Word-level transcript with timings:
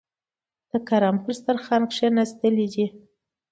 د 0.69 0.71
کرم 0.87 1.15
پر 1.23 1.31
دسترخوان 1.35 1.83
کېناستلي 1.95 2.67
دي. 2.73 2.85